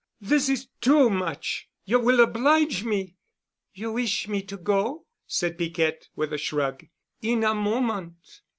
[0.19, 1.69] This is too much.
[1.85, 3.17] You will oblige me——"
[3.71, 6.87] "You wish me to go?" said Piquette with a shrug.
[7.21, 8.15] "In a moment.